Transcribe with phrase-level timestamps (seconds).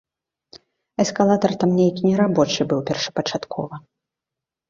[1.03, 3.75] Эскалатар там нейкі нерабочы быў першапачаткова.